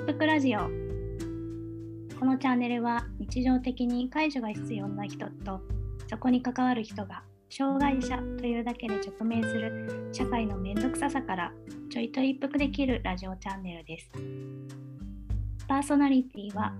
[0.00, 0.60] 一服ラジオ。
[2.18, 5.60] このチャンネルは日常的に介助が必要な人と
[6.08, 11.52] そこに関わる人が障害者というだけで直面する社会の面倒くささから
[11.90, 14.10] ちょいと一服できるラジオチャンネルです。
[15.68, 16.72] パーソナリティは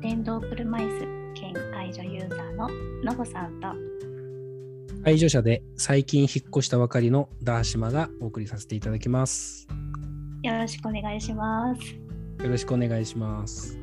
[0.00, 2.68] 電動車椅子兼介助ユーザーの
[3.02, 3.68] のぼさんと
[5.02, 9.66] 介助者で最近引っ越したばかりのダーシマがお送りさせていただきます。
[10.42, 12.09] よろしくお願いします
[12.42, 13.78] よろしくお願いします。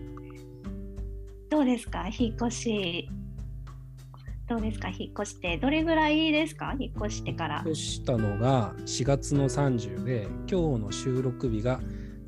[1.49, 2.07] どうですか？
[2.07, 3.09] 引っ越し
[4.49, 4.89] どうですか？
[4.89, 6.75] 引っ越してどれぐらいですか？
[6.79, 11.79] 引っ越してから引っ越したのが4月の30で、今日の収録日が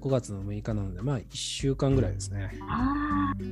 [0.01, 2.51] 5月の6日なので、まあ1週間ぐらいですね。
[2.69, 3.43] ああ。
[3.43, 3.47] い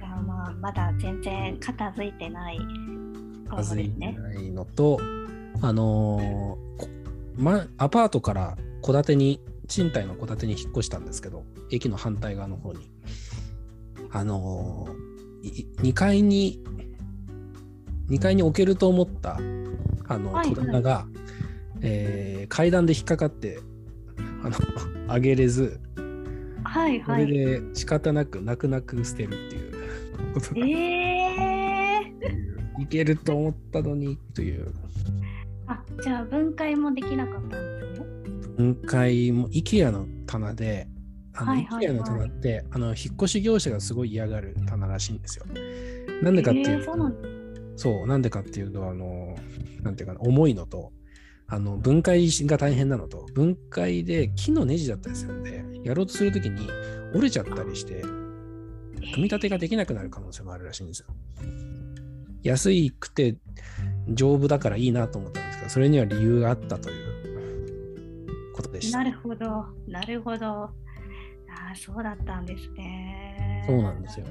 [0.00, 2.58] やまあまだ全然片付いてない
[3.50, 4.12] 頃数いて。
[4.12, 4.98] ないのと、
[5.60, 6.88] あのーこ
[7.36, 12.90] ま、アパートから戸建てに、賃貸の戸建てに引っ越したんですけど、駅の反対側の方に。
[14.10, 15.06] あのー
[15.46, 16.62] い2階に、
[18.08, 19.36] 2階に置けると思った、
[20.08, 21.06] あの、はいはい戸棚が、
[21.82, 23.58] えー階段で引っかかって、
[24.42, 26.06] あの、上げれず、それ
[26.64, 27.26] はいはい。
[27.26, 29.72] で仕方なく泣く泣く捨てるっていう
[30.34, 32.12] ことが、ええ
[32.78, 34.72] いけると思ったのにという。
[35.66, 37.85] あじゃあ分解もできなかったんですね。
[38.56, 40.88] 分解も IKEA の棚で、
[41.34, 45.44] あのはいはいはい IKEA の棚ってあの引っ越し業者がすごい嫌がる棚らしいんですよ。
[46.22, 47.36] なんでかっていうと、えー
[47.76, 49.36] そうなんでかっていうと、あの、
[49.82, 50.92] なんていうかな、重いのと、
[51.46, 56.66] あの分解が大変なのと、分解で木のネジだったりするので、やろうとするときに
[57.12, 61.06] 折れちゃったりして、組み立てができなくなる可能性もあるらしいんですよ。
[62.42, 63.36] 安いくて
[64.08, 67.15] 丈夫だからいいなと思ったんですけど、それには理由があったという
[68.76, 68.98] でした。
[68.98, 70.46] なるほどなるほど。
[70.46, 70.70] あ
[71.72, 73.64] あそうだったんですね。
[73.66, 74.26] そうなんですよ。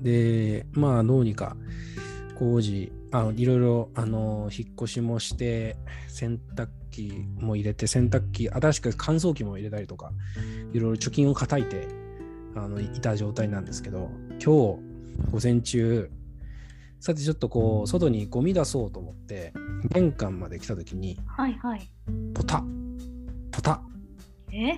[0.00, 1.56] で、まあ、どうにか
[2.38, 5.76] 工事、あいろいろあの引っ越しもして、
[6.08, 10.12] 洗濯機も入れて、洗濯機、新しく乾燥機も入れたりとか、
[10.72, 11.88] いろいろ貯金を叩いて
[12.54, 14.78] あのいた状態なんですけど、今日午
[15.42, 16.10] 前中、
[17.00, 19.52] さてちょっとこう、外にゴミ出そうと思って、
[19.92, 21.90] 玄関まで来たときに、はいはい。
[22.34, 22.87] ポタッ、
[23.58, 23.80] ポタ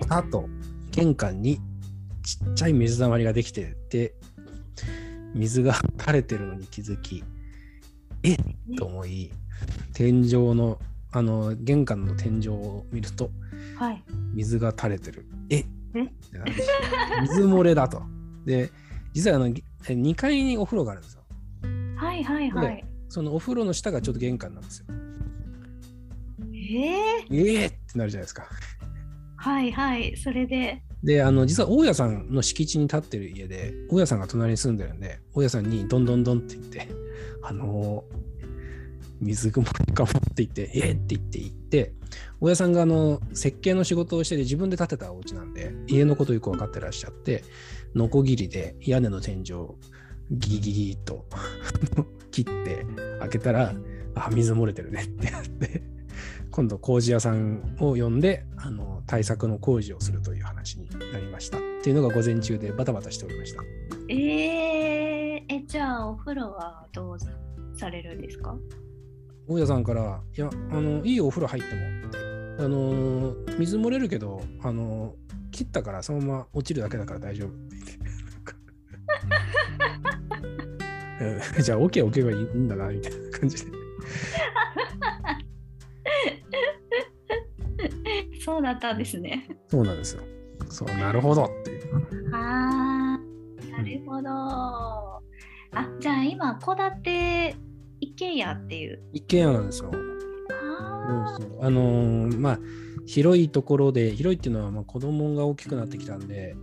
[0.07, 0.49] タッと。
[0.89, 1.59] 玄関に
[2.23, 4.15] ちっちゃい水たまりができてて
[5.35, 7.23] 水が垂れてるのに気づき
[8.23, 8.33] え？
[8.33, 8.37] っ
[8.75, 9.31] と思い
[9.93, 10.79] 天井の
[11.11, 13.29] あの玄関の天井を見ると
[13.77, 14.03] はい。
[14.33, 15.27] 水が垂れてる。
[15.51, 15.63] え？
[15.93, 16.03] え？
[16.03, 16.07] っ
[17.21, 18.01] 水漏れだと。
[18.45, 18.71] で
[19.13, 21.21] 実はあの2階にお風呂があるんですよ。
[21.97, 22.77] はいはいはい。
[22.77, 22.85] で。
[23.09, 24.85] そのお風呂の下がちょっと玄関なんですよ。
[26.51, 27.63] えー、え？
[27.63, 27.65] え？
[27.67, 28.47] ってなるじゃないですか
[29.41, 30.15] はいはい。
[30.17, 30.83] それで。
[31.03, 36.87] で、あの、実は大家さんの敷地に建ってる家で、大家さんが隣に住んでるんで、大家さんにどんどんどんって言って、
[37.41, 38.03] あの
[39.19, 41.93] 水雲かもって言って、えっって言って言って、
[42.39, 47.43] 大家さんがあの設計の仕事をしてて自分で建てたお家なんで、家のことよく分かってらっしゃって、
[47.95, 49.75] ノコギリで屋根の天井を
[50.29, 51.25] ギギギギと
[52.29, 52.85] 切って
[53.19, 53.73] 開けたら、
[54.13, 55.90] あ、水漏れてるねってやって、
[56.51, 61.57] 今度工事屋さんを呼んであの対策の工事をするという話になりました。
[61.57, 63.63] っていうのが午前中でバタバタしておりました。
[64.09, 64.17] えー、
[65.47, 67.17] え、じゃあお風呂はどう
[67.77, 68.55] されるんですか？
[69.47, 71.81] 大家さんから「いやあのいいお風呂入っても」
[72.63, 75.15] あの水漏れるけどあの
[75.51, 77.49] 切ったからそのまま落ちるだけだから大丈夫。
[77.49, 77.57] って
[81.19, 83.71] 言ってうんじゃあ OK 置けばいいんだなみたいな感じで
[88.51, 89.47] そうだったんですね。
[89.69, 90.23] そうなんですよ。
[90.69, 92.35] そうなるほどっていう。
[92.35, 94.29] あー、なるほど。
[94.29, 95.21] あ、
[96.01, 97.55] じゃあ今、戸建て
[98.01, 99.01] 一軒家っていう。
[99.13, 99.91] 一軒家なんですよ。
[100.81, 101.65] あそうそう。
[101.65, 102.59] あのーまあ
[103.07, 106.55] 広いところで広いっていうのはまあ子供が大きくなってきたんで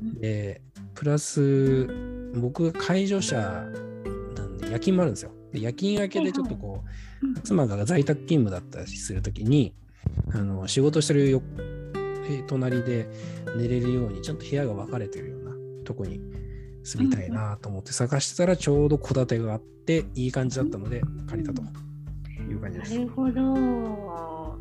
[0.00, 0.20] うん。
[0.20, 0.62] で
[0.94, 1.86] プラス
[2.34, 3.62] 僕が介助者な
[4.44, 5.32] んで夜勤もあるんですよ。
[5.52, 6.82] で夜勤明けでちょっとこ
[7.22, 9.74] う、ー妻が在宅勤務だったりするときに
[10.32, 11.42] あの仕事してるよ
[12.28, 13.08] え隣で
[13.56, 15.52] 寝れるようにちゃんと部屋が分かれてるような
[15.84, 16.20] とこに
[16.82, 21.62] 住みたいなと思って探してたらちょうど戸建てがあっていい感じだったので借りたと
[22.42, 22.98] いう感じです。
[22.98, 24.58] なるほど。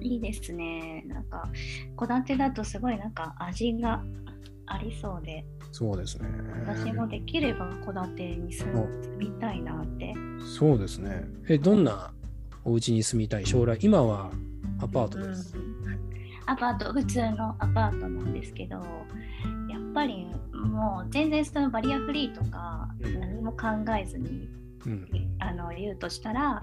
[0.00, 1.04] いいですね。
[1.06, 1.48] なんか、
[1.96, 4.02] 戸建てだとすごいなんか味が
[4.66, 6.28] ありそうで、そうですね。
[6.66, 8.66] 私もできれば戸建てに住
[9.16, 10.12] みたいなって。
[10.58, 11.24] そうですね。
[11.48, 12.12] え、どんな
[12.64, 14.30] お家に住みたい将来今は
[14.80, 15.54] アパートです。
[16.46, 18.80] アパート普通のアパートなんですけどや
[19.78, 23.68] っぱりもう全然そのバリアフリーとかうん何も考
[24.00, 24.48] えずに、
[24.86, 25.08] うん。
[25.38, 26.62] あの言うとしたら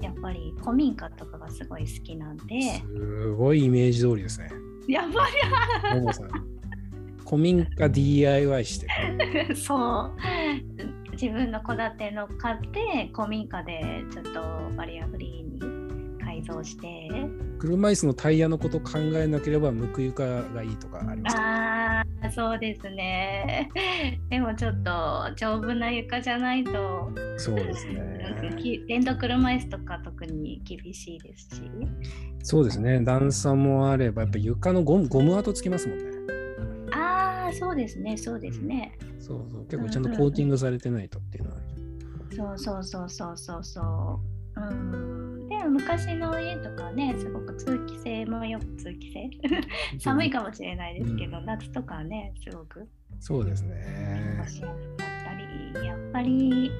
[0.00, 4.50] やっぱり古民家とかがすごい好きなんですごいイメージ通りですね。
[4.88, 6.28] やばももさん。
[7.24, 8.88] 古民家 DIY して
[9.54, 10.12] そう
[11.20, 14.40] 自分の戸建ての買って古民家でちょっと
[14.76, 17.08] バリアフリーに改造して
[17.58, 21.42] 車椅子のタイヤのこと考えなければ、むく床がいいとかありますか？
[21.42, 23.68] ああそうですね
[24.30, 24.90] でもちょっと
[25.36, 28.54] 丈夫な床じゃないとそうですうんね。
[28.56, 31.62] き電動車椅子とか特に厳しいですし
[32.42, 33.00] そうですね。
[33.02, 36.04] 段差もあれば、やっぱ床のゴムゴム跡つきますもんね。
[37.52, 39.64] そうですねそうですねそうそう。
[39.66, 42.36] 結構ちゃんとコーティングされてないとっていうのはある。
[42.36, 43.80] そうそうそうそうそうそ
[44.56, 49.30] ううんでも昔の家とかはねすごく通気性もよく通気性
[49.98, 52.88] 寒いかもしれないですけど、うん夏とかはねすごく
[53.18, 54.46] そうです過ねご。
[54.46, 56.70] しやすかったりやっぱり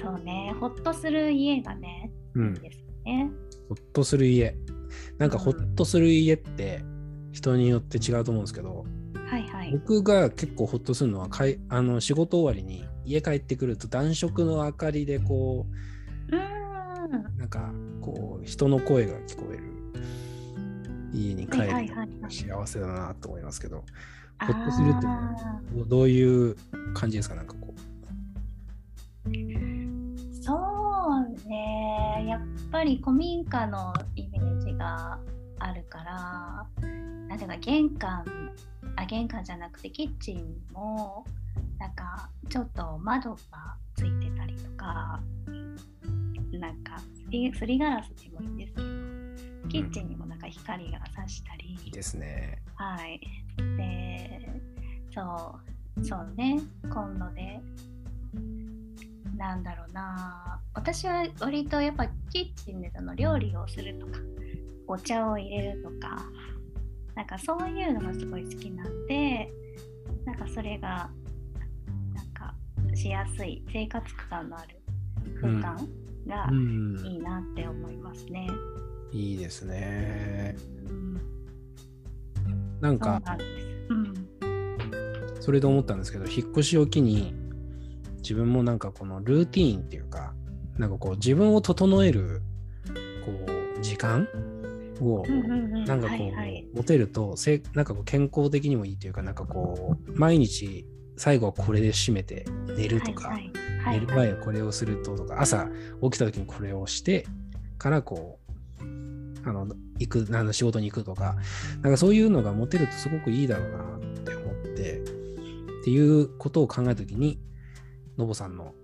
[0.00, 2.54] そうねほっとする家がねうん。
[2.54, 3.30] いいですね。
[3.68, 4.54] ほっとする家。
[5.18, 6.82] なんかほっとする家って
[7.32, 8.84] 人によって違うと思うんですけど、
[9.66, 9.80] はいはい。
[9.80, 15.66] 僕が結構ほっとするのはかいあの仕事終わりに家帰ってくると暖色の明かりでこ
[16.28, 16.40] うーん。
[16.40, 19.62] うなんかこう人の声が聞こえる
[21.12, 21.68] 家に帰る
[22.28, 23.84] 幸せだなと思いますけど、
[24.38, 26.56] あほっとするってあどういう
[26.94, 27.34] 感じですか？
[27.34, 32.26] なんかこーそうね。
[32.28, 32.40] やっ
[32.70, 35.18] ぱり古民家のイメージが
[35.58, 36.66] あるから、
[37.28, 38.24] なんていうか玄関、
[38.96, 41.24] あ、玄関じゃなくてキッチンも、
[41.78, 43.38] なんかちょっと窓が
[43.94, 45.20] ついてたりとか、
[46.52, 48.86] なんかすりすりガラスでもいいんですけど、
[49.68, 52.62] キッチンにもなんか光が差したり、ういいですね。
[52.74, 53.20] はい。
[53.76, 54.40] で、
[55.14, 55.58] そ
[55.98, 56.60] う、そうね、
[56.92, 57.60] コンロで、
[59.36, 64.12] なんだろうな、私は割とやっぱキッチンでその料理をするとか、
[64.86, 66.24] お茶を入れるとか、
[67.16, 69.50] なんかそういうのがすごい好きなんで、
[70.26, 71.10] なんかそれが、
[72.14, 72.54] なんか
[72.94, 74.76] しやすい、生活感のある
[75.40, 75.88] 空間
[76.26, 78.46] がうん、いいなって思いますね。
[79.12, 80.56] いいですね。
[80.86, 81.20] うん、
[82.80, 83.22] なんか。
[85.40, 87.32] それで思ったんですけど引っ越しを機に
[88.16, 90.34] 自分もなんかこのルーティーンっていうか
[90.76, 92.42] なんかこう自分を整える
[93.24, 93.30] こ
[93.78, 94.26] う時間
[95.00, 95.24] を
[95.86, 102.44] なんかこう、持てるとせなんかこう健康的にもいいというかなんかこう毎日最後はこれで締めて
[102.76, 103.50] 寝るとか、はい
[103.82, 104.00] はい。
[104.00, 105.68] 寝る前はこれをするととか朝
[106.02, 107.26] 起きた時にこれをして
[107.78, 108.38] からこ
[108.80, 111.36] うあの行くあの仕事に行くとか
[111.82, 117.38] なんかそういうのが持てるとすごくいいだろうなって思ってっていうことを考えた時に
[118.18, 118.74] のぼさんの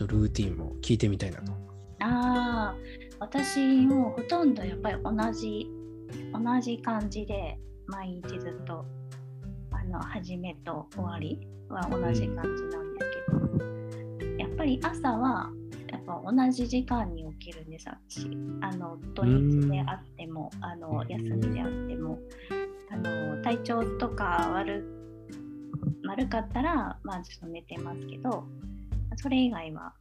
[0.00, 1.52] ルーティンも聞いてみたいなと。
[2.00, 2.76] ああ
[3.22, 5.70] 私もほとんどやっぱり同じ
[6.32, 8.84] 同じ感じで毎日ずっと
[9.70, 13.10] あの始めと終わりは同じ感じなんです
[14.18, 15.48] けど、やっぱり朝は
[15.92, 18.26] やっぱ同じ時間に起きるんです私。
[18.60, 22.18] あの土日であってもあの休みであっても
[22.90, 24.84] あの体調とか悪
[26.08, 28.44] 悪かったらまあちょっと寝てますけど
[29.14, 29.92] それ以外は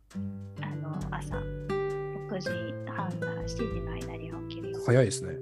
[0.64, 1.71] あの朝
[2.32, 2.50] 6時
[2.90, 5.34] 半から7時の間には起きるように早いですね。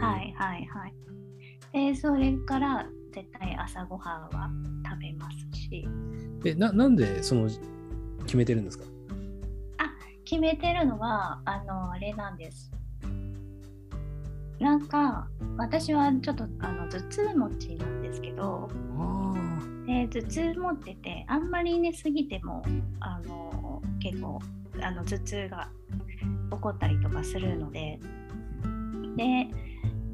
[0.00, 0.94] はいはいはい。
[1.72, 4.50] で、それから絶対朝ごはんは
[4.88, 5.86] 食べますし、
[6.44, 7.48] えななんでその
[8.24, 8.84] 決めてるんですか？
[10.24, 12.70] 決めてるのは、あの、あれなんです。
[14.58, 15.28] なんか、
[15.58, 19.34] 私はちょっとあの頭痛持ちなんですけど、あ
[19.86, 22.62] で頭痛持ってて、あんまり寝すぎても、
[23.00, 24.40] あの、結構、
[24.80, 25.68] あの頭痛が
[26.50, 27.98] 起こったりとかするので、
[29.16, 29.48] で、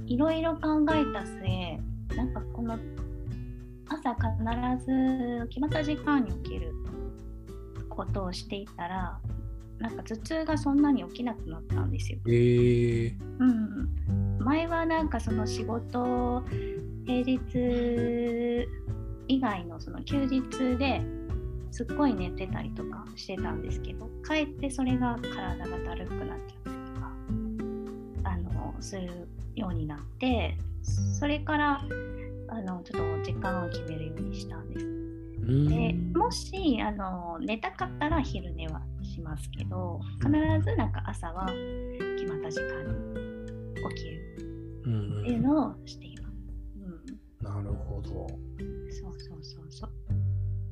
[0.07, 2.79] いろいろ考えた末、なんかこの
[3.89, 6.73] 朝必ず決まった時間に起きる
[7.89, 9.21] ことをしていたら、
[9.79, 12.19] なんか頭痛がそんなに起きなくなったんですよ。
[12.27, 16.43] えー、うん、前はなんかその仕事
[17.07, 18.69] 平日
[19.29, 20.43] 以外のその休日
[20.77, 21.01] で
[21.71, 27.13] すっごい寝てたりとかしてたんですけどかえってそれが体がだるくなっちゃったりとか
[28.25, 30.57] あのするようになって
[31.19, 31.83] それから
[32.49, 34.87] あのちょっと時間を決めるようにしたんです。
[34.87, 40.31] うんでもしあの寝たかったら昼寝はしますけど必
[40.63, 41.47] ずなんか朝は
[42.19, 43.19] 決まった時間に
[43.95, 44.19] 起きる
[45.21, 46.35] っていうのをしています。
[47.41, 48.11] うん、なるほど。
[48.11, 49.98] そうそうそうそう。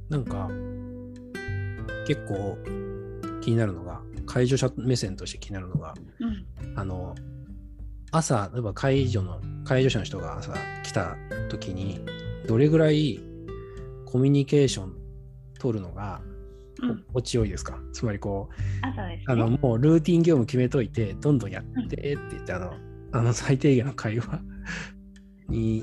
[0.09, 0.49] なんか、
[2.07, 2.59] 結構
[3.41, 7.15] 気になるのが、介助者目線として気になるのが、うん、あの、
[8.11, 11.17] 朝、例えば介助の、介助者の人が朝来た
[11.49, 12.01] 時に、
[12.47, 13.21] どれぐらい
[14.05, 14.97] コミュニケーション
[15.59, 16.21] 取るのが
[16.83, 19.31] うん、心地よいですか、つまりこう。
[19.31, 22.75] あの、もうルーティン業務決めといて、どんどんやってって言って、あの、
[23.13, 24.41] あの最低限の会話
[25.49, 25.83] に、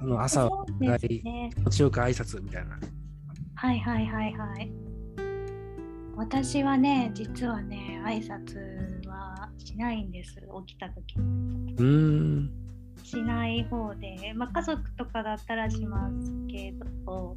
[0.00, 0.98] あの朝はね。
[1.54, 2.78] 気持ちよく挨拶みたいな。
[3.56, 4.70] はいはいはいはい。
[6.14, 10.34] 私はね、実はね、挨拶はしないんです。
[10.66, 11.74] 起きた時に。
[11.74, 12.50] う。
[13.02, 16.74] しない方で、まあ、家族とかだったらしますけ
[17.06, 17.36] ど、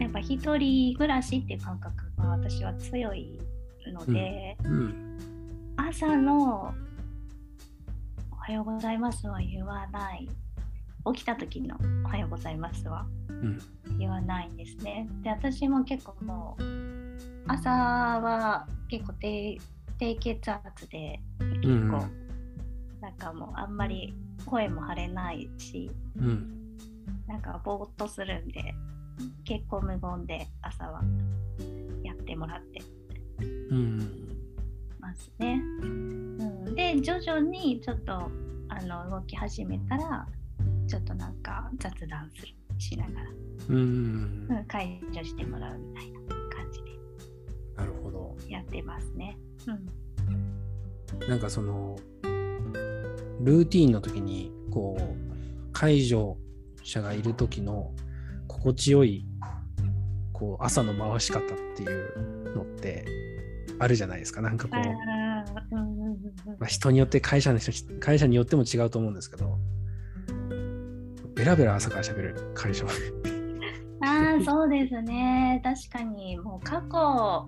[0.00, 3.38] やっぱ一人暮らしっていう感覚が私は強い
[3.92, 5.18] ので、うん。
[5.76, 6.74] 朝の
[8.32, 10.28] おはようございますは言わない。
[11.14, 13.58] 起きた時のおはようございますはうん。
[13.98, 15.08] 言わないんですね。
[15.22, 16.62] で、私も結構もう、
[17.46, 19.58] 朝は結構低
[19.98, 21.20] 低血圧で、
[21.62, 22.28] 結構、うん
[23.00, 24.12] なんかもうあんまり
[24.44, 26.76] 声も張れないし、うん。
[27.26, 28.74] なんかぼーっとするんで、
[29.44, 31.02] 結構無言で朝は
[32.02, 32.82] やってもらって
[33.70, 33.98] うん。
[34.98, 35.60] ますね。
[35.82, 38.30] うん、で、徐々にちょっと
[38.68, 40.26] あの動き始めたら、
[40.88, 43.26] ちょっとなんか雑談するしながら、
[43.68, 44.46] うん。
[44.50, 46.18] うん、解除してもらうみたいな
[46.48, 46.90] 感じで
[47.76, 48.36] なるほど。
[48.48, 49.38] やってますね。
[49.66, 50.08] うん
[51.26, 51.96] なんかその、
[53.40, 56.34] ルーティーンの時に、こう、介助
[56.82, 57.92] 者がいる時の
[58.46, 59.26] 心地よい、
[60.32, 61.42] こう、朝の回し方っ
[61.76, 63.06] ていうのって
[63.78, 64.42] あるじゃないですか。
[64.42, 66.16] なんかこう、あーうんうんうんうん
[66.46, 69.58] まあ、人によって会社の人、会社によっても違うと思うんですけど、
[71.38, 72.84] ベラベラ朝から喋る会社。
[74.02, 75.60] ああ、そうですね。
[75.62, 77.46] 確かに、もう過去、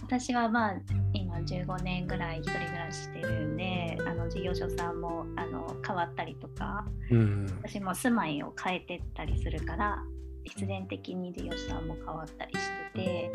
[0.00, 0.80] 私はまあ、
[1.12, 7.46] 今15年ぐらい一人暮らししてるんで、あの事業所さんもあの変わったりとか、うん。
[7.62, 10.02] 私も住まいを変えてったりするから、
[10.44, 12.60] 必然的に事業所さんも変わったりし
[12.94, 13.32] てて、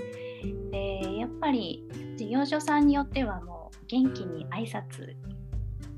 [0.71, 5.13] で、やっぱり事業所さんによってはもう元気に挨拶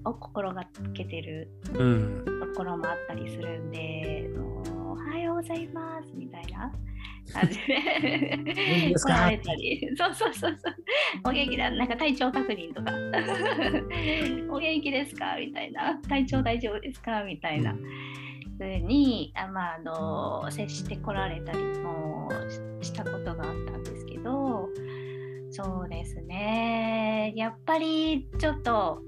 [0.06, 2.26] を心がけてるうん。
[2.26, 6.72] ところもあったりするんで、もうおはようございますみたいな
[7.34, 10.76] 感じで来られたり、 そうそうそうそう、
[11.26, 12.92] お元気だ、なんか体調確認とか、
[14.54, 17.76] お元気ですかみたいな、体調大丈夫ですかみたいな。
[18.58, 22.30] ふうにあ、まあ、あの接してこられたりも
[22.82, 24.70] ししたことがあったんですけど
[25.52, 27.32] そうですね。
[27.38, 29.02] やっぱりちょっと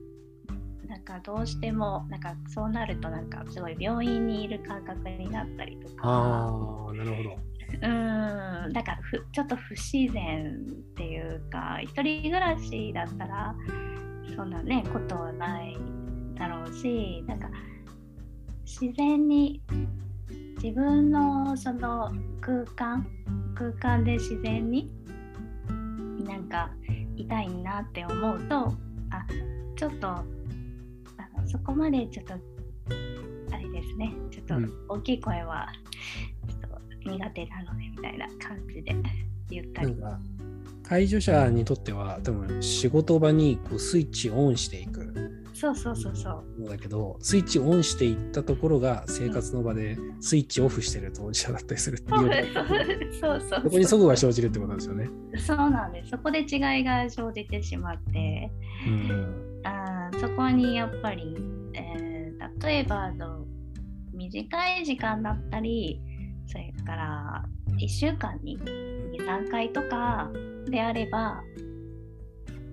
[0.87, 7.37] なんかどうしてもなんかそうなるとなんかすごい病院にいる感覚になったりとかああ、なるほど。
[7.69, 13.53] うんだからふちょっと不自然っていうか一人暮らしだったら
[14.35, 15.77] そんなねことはない
[16.35, 17.49] だろうしなんか
[18.65, 19.61] 自然に
[20.63, 23.05] 自分のその空間
[23.53, 24.89] 空間で自然に
[26.25, 26.71] なんか
[27.15, 28.71] いたいなって思うとあ
[29.75, 30.36] ちょっと
[31.47, 34.13] そこまでちょっとあれですね。
[34.31, 34.73] ちょっとうん。
[34.89, 35.67] 大きい声は
[36.47, 36.61] ちょっ
[37.03, 38.95] と苦手なのでみたいな感じで
[39.49, 39.95] 言ったり。
[40.83, 45.13] 介助者にとっては、多分仕事場にこうスイッチオンしていく。
[45.53, 46.61] そうそうそうそう。
[46.61, 53.13] のだけど、スイッチオンしていったところが生活の場でスイッチオフしてる当事者だったりするってそういう。
[53.19, 55.09] そうそうそこに齟齬が生じるってことですよね。
[55.37, 56.11] そうなんです。
[56.11, 58.51] そこで違いが生じてしまって。
[58.85, 59.46] うん。
[60.37, 61.35] こにやっぱり、
[61.73, 62.17] えー
[62.59, 63.45] 例えばあの
[64.13, 66.01] 短い時間だったり
[66.47, 67.43] それから
[67.79, 70.31] 1週間に23回とか
[70.69, 71.41] であれば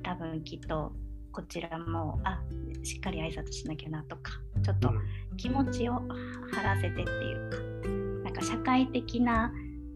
[0.03, 0.93] 多分きっと
[1.33, 2.41] こちらもあ
[2.83, 4.91] しっかり挨拶しなきゃなとかちょっと
[5.37, 7.59] 気持ちを張らせてっていうか
[8.25, 9.53] なんか社会的な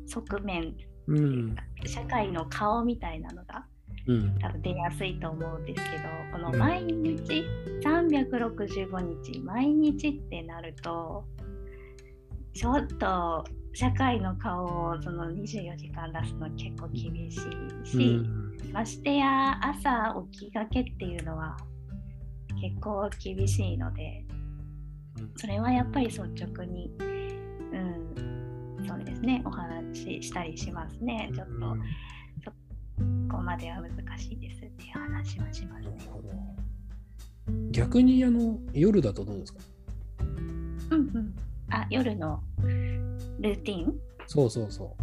[0.06, 0.74] 側面
[1.06, 1.56] うん。
[1.86, 3.64] 社会の顔みたいなのが
[4.08, 4.38] うん。
[4.38, 7.44] 多分出やすいと思うんですけどこのうん毎日
[7.84, 11.24] 365日毎日ってなると
[12.54, 18.20] ちょっと社会の顔をその24時間出すの結構厳しいし、
[18.72, 21.56] ましてや朝起きがけっていうのは
[22.60, 24.24] 結構厳しいので
[25.36, 31.76] それはやっぱり率直に、うん、そうですねお話ししたりしますねちょっと。
[33.28, 35.92] ここまでは難しいですっていう話はしますね。
[37.70, 39.60] 逆にあの夜だとどうですか？
[40.90, 41.34] うんうん。
[41.70, 43.94] あ、夜のルーティン？
[44.26, 44.96] そうそうそ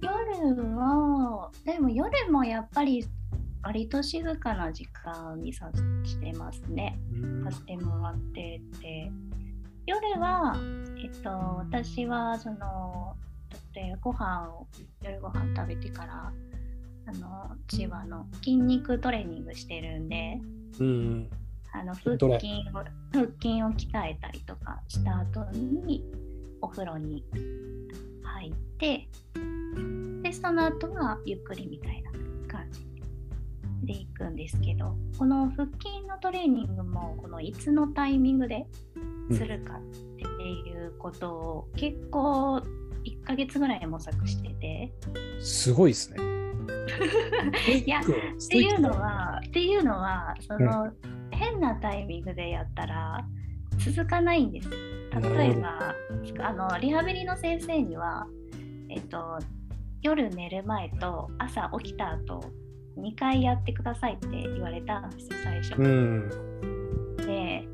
[0.00, 3.04] 夜は、でも夜もやっぱり
[3.62, 5.70] 割と静かな時間にさ
[6.04, 6.98] してますね。
[7.44, 9.10] させてもらってて。
[9.86, 10.56] 夜は、
[11.02, 13.16] えっと、私はその、
[13.48, 14.66] だってご飯を、
[15.02, 16.32] 夜ご飯食べてから、
[17.06, 20.40] あの、千葉の筋肉トレーニングしてるんで、
[20.80, 21.30] うん。
[21.72, 26.04] あの腹筋を腹筋を鍛えたりとかした後に
[26.60, 27.24] お風呂に
[28.22, 29.08] 入って
[30.22, 32.10] でその後はゆっくりみたいな
[32.46, 32.80] 感じ
[33.84, 38.66] で行くんですけどこの腹筋のトレーニングもこのいつのタイミングで
[39.30, 39.80] するかっ
[40.16, 42.58] ていうことを結構
[43.04, 44.92] 1ヶ月ぐらい模索してて
[45.40, 46.31] すごいですね。
[47.84, 48.06] いやっっ
[48.48, 50.92] ていうのはっていうのはその、
[51.30, 53.24] 変なタイミングでやったら
[53.78, 55.94] 続かないんです例えば
[56.40, 58.26] あのリハビリの先生には、
[58.88, 59.38] えっと、
[60.02, 62.40] 夜寝る前と朝起きた後
[62.98, 66.30] 2回やってくださいって言われたんですよ最初、うん。
[67.18, 67.66] で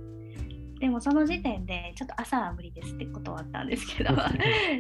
[0.79, 4.11] でもその時点でちょっと朝は無理ですって断ったんですけど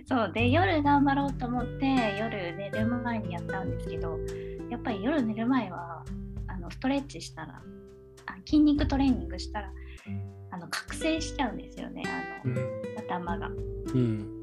[0.07, 1.87] そうで 夜頑張ろうと思って
[2.19, 4.19] 夜寝る前にやったんですけど
[4.71, 6.05] やっぱり夜寝る前は
[6.47, 7.63] あのストレッチしたら
[8.27, 9.73] あ筋肉トレーニングしたら
[10.51, 12.59] あの覚醒しちゃうんですよねあの、うん。
[12.99, 14.35] 頭がうん。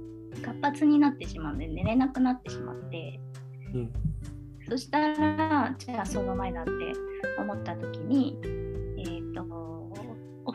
[0.44, 3.20] 活発になってしまうんで寝れなくなってしまって
[3.74, 3.94] うん。
[4.68, 6.72] そしたらじゃあその前だって
[7.40, 8.65] 思った時に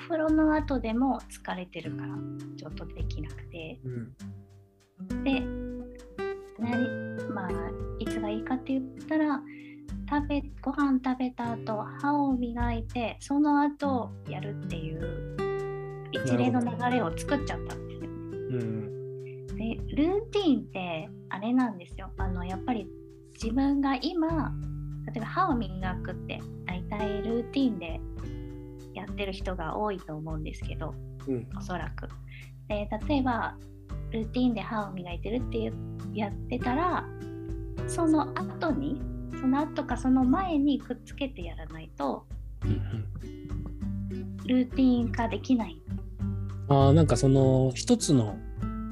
[0.00, 2.14] 風呂の後でも疲れてるから
[2.56, 5.24] ちょっとできなくてうん。
[5.24, 5.40] で
[6.58, 7.50] 何まあ
[7.98, 9.40] いつがいいかって言ったら
[10.08, 15.36] 食べご飯食べた後歯を磨いてその後やるっていう
[16.12, 18.08] 一連の流れを作っちゃったんですよね。
[18.08, 19.46] うん。
[19.46, 22.86] でルーティンってあれなんですよあのやっぱり
[23.34, 24.52] 自分が今
[25.06, 28.00] 例えば歯を磨くって大体ルーティンで
[28.94, 30.94] やってる人が多いと思うんですけど
[31.26, 31.48] うん。
[31.56, 32.08] おそらく。
[32.68, 33.56] で例えば
[34.10, 35.72] ルーティンで歯を磨いてるって
[36.14, 37.04] やってたら
[37.86, 39.00] その後に
[39.40, 42.26] その後かその前にくっつけてやらないと
[44.46, 45.80] ルーティン化できない。
[46.68, 48.36] ああ、なんかその一つの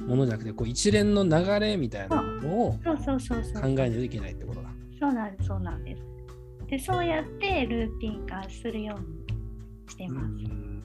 [0.07, 3.61] ものじゃなくて、こう一連の流れみたいなのをそうそうそうそう。
[3.61, 4.69] 考えないといけないってことだ。
[4.99, 6.03] そうなんです、そうなんです。
[6.67, 9.18] で、そうやってルーティン化するように
[9.89, 10.27] してうます。
[10.27, 10.83] ん。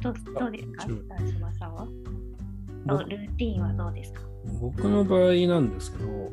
[0.00, 1.88] どうどうですか、島さんは？
[2.86, 4.22] 僕ルーティンはどうですか？
[4.60, 6.30] 僕の場合なんですけど、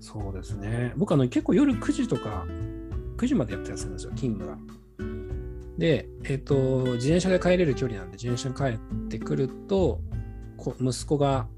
[0.00, 0.92] そうですね。
[0.96, 2.44] 僕あの結構夜9時とか
[3.16, 4.58] 9時までやってたりするんですよ、勤務が。
[5.78, 10.02] で、えっ、と、自転車で帰れる距離なんで、自転車で帰ってくると、
[10.58, 11.48] こ息子が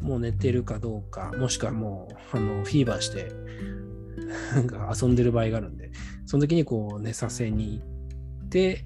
[0.00, 3.30] もう寝てるかどうか、もしくはもうあのフィーバーして、
[4.54, 5.90] なんか遊んでる場合があるんで、
[6.24, 7.89] その時にこう寝させに行っ
[8.50, 8.84] て、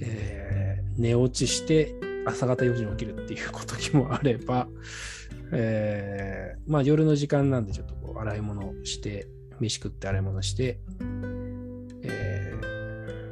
[0.00, 1.94] えー寝落ちして
[2.26, 4.68] 朝方4時に起きるっていう時もあれば、
[5.52, 9.26] えーまあ夜の時間なんでちょっとこう洗い物して、
[9.60, 10.78] 飯食って洗い物して、
[12.02, 12.54] え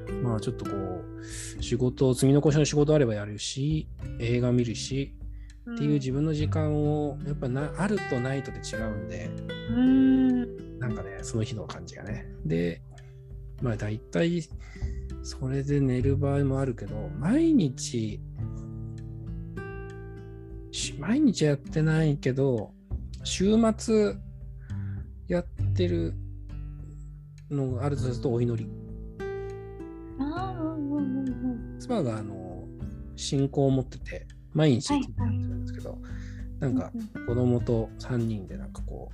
[0.08, 3.88] ーまあちょっとこう、仕事、積み残しの仕事あればやるし、
[4.18, 5.14] 映画見るし、
[5.70, 9.30] っていう自分の時間をやっぱなあるとないとで違うんで、
[9.70, 10.78] うーん。
[10.78, 12.26] なんかね、その日の感じがね。
[12.46, 12.80] で、
[13.60, 14.42] まあ大体、
[15.22, 18.20] それで寝る場合もあるけど、毎日、
[20.70, 22.72] し毎日やってないけど、
[23.24, 24.14] 週末
[25.26, 26.14] やってる
[27.50, 28.70] のがあるとするとお祈り。
[31.78, 32.64] 妻があの
[33.16, 35.98] 信仰を持ってて、毎日やってるんですけど、
[36.60, 39.10] なんかうん子供と3人でなんかこ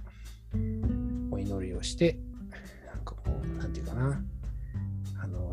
[0.53, 2.19] う、お祈りをして、
[2.87, 4.23] なんかこう、なんていうかな、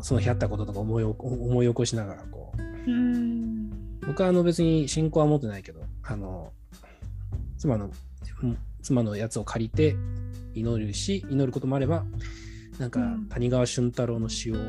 [0.02, 3.14] その日あったこととか思いお思い起こしながらこう、うん。
[3.14, 6.52] うん僕はあの別に信仰は持ってないけど、あの
[7.56, 7.88] 妻の
[8.82, 9.96] 妻のやつを借りて
[10.54, 12.04] 祈るし、祈ることもあれば、
[12.78, 14.62] なんかうん谷川俊太郎の詩をな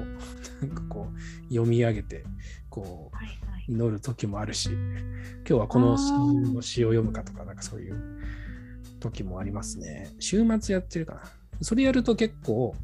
[0.67, 2.23] んかこう読み上げて、
[2.69, 3.43] こう。
[3.67, 7.95] 祈る時もあるし、今日はこの詩の詩を読むかとか、なんかそういう
[8.99, 10.11] 時もありますね。
[10.19, 11.21] 週末やってるかな。
[11.61, 12.75] それやると結構、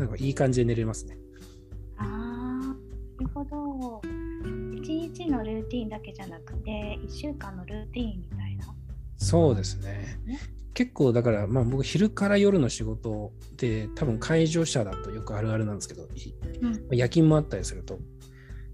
[0.00, 1.18] なんかいい感じで寝れますね。
[1.98, 2.74] ああ、な
[3.20, 4.00] るほど。
[4.74, 8.74] 一日のルーティンだけじゃなくて、一週間のルーティンみたいな。
[9.18, 10.38] そうですねね。
[10.72, 17.98] 結構だから、まあ僕昼から夜の仕事で多分介助者だとよくあるあるなんですけど、いうん夜勤もあったりすると、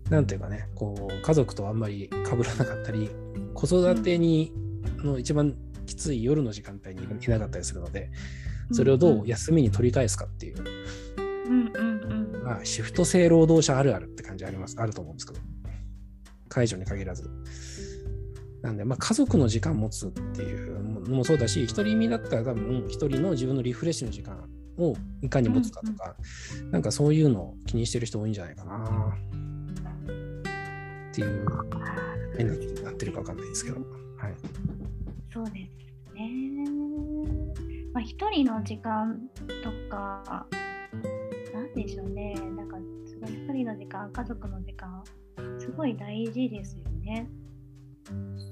[0.08, 3.10] なんていうかね、こう家族とあんまり被らなかったり、
[3.54, 4.52] 子育てに
[4.98, 8.12] の一番きつい夜の時間帯にいなかったりするので、
[8.70, 10.56] それをどう休みに取り返すかっていう、
[12.46, 15.40] まあ、シフト制労働者あるあるって感じあります、あると思うんですけど、
[16.48, 17.28] 解除に限らず。
[18.62, 26.14] なんで、まあ、家族の時間持つっていうのもそうだし、独り身だったら多分、一人の自分のリフレッシュの時間をいかに持つかとか、
[26.70, 29.16] なんかそういうのを気にしてる人多いんじゃないかな。
[31.11, 31.46] っていう
[32.37, 33.80] 変な気になってるかわかんないですけど。
[33.80, 34.35] はい。
[35.32, 36.70] そうですね。
[37.92, 39.18] まあ、一人の時間
[39.64, 40.46] とか、
[41.76, 42.34] でしょうね。
[42.56, 45.02] なんか、すごい一人の時間、家族の時間、
[45.58, 47.28] すごい大事ですよね。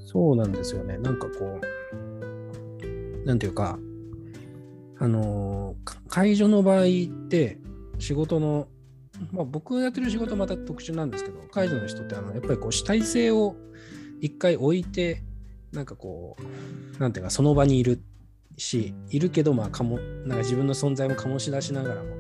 [0.07, 0.99] そうなんですよね。
[0.99, 3.79] なんかこう、なんていうか、
[4.99, 5.75] あの、
[6.09, 7.59] 介助の場合って、
[7.99, 8.69] 仕事の、
[9.33, 13.57] まあ、僕がやってる仕事また特殊なんですけど、介助の人ってあの、やっぱりこう主体性を
[14.21, 15.23] 一回置いて、
[15.73, 18.01] なんかこう、なんていうか、その場にいる
[18.57, 22.17] し、いるけど、まあ、かも、なんか自分の存在も醸し出しながらも、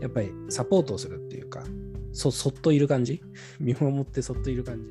[0.00, 1.64] やっぱりサポートをするっていうか、
[2.12, 3.22] そそっといる感じ？
[3.60, 4.90] 見守ってそっといる感じ。